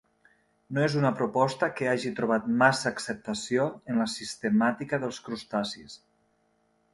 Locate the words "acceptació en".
2.93-4.01